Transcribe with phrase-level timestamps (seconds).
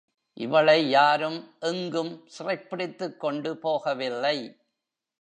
[0.33, 1.55] இவளை யாரும்
[1.59, 4.57] எங்கும் சிறைப்பிடித்துக் கொண்டு போகவில்லை.